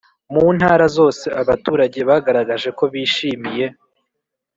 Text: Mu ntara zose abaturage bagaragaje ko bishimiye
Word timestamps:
Mu 0.33 0.45
ntara 0.55 0.85
zose 0.97 1.25
abaturage 1.41 1.99
bagaragaje 2.09 2.69
ko 2.77 2.83
bishimiye 2.93 3.65